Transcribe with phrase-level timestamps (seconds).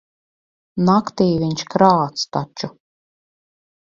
[0.87, 2.71] Naktī viņš krāc taču.